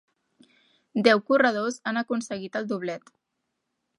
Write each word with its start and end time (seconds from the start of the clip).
Deu 1.07 1.21
corredors 1.27 1.77
han 1.91 2.01
aconseguit 2.03 2.59
el 2.61 2.67
doblet. 2.75 3.15